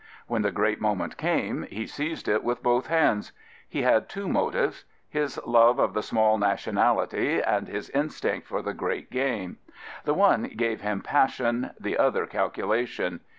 When 0.25 0.41
the 0.41 0.49
great 0.51 0.81
moment 0.81 1.15
came 1.15 1.61
he 1.69 1.85
seized 1.85 2.27
it 2.27 2.43
with 2.43 2.63
both 2.63 2.87
hands. 2.87 3.33
He 3.69 3.83
had 3.83 4.09
two 4.09 4.27
motives: 4.27 4.83
his 5.07 5.39
love 5.45 5.77
of 5.77 5.93
the 5.93 6.01
small 6.01 6.39
nationality 6.39 7.39
and 7.39 7.67
his 7.67 7.91
instinct 7.91 8.47
for 8.47 8.63
the 8.63 8.73
great 8.73 9.11
game. 9.11 9.57
The 10.05 10.15
one 10.15 10.41
gave 10.57 10.81
him 10.81 11.01
passion, 11.01 11.69
the 11.79 11.99
other 11.99 12.25
calculation. 12.25 13.19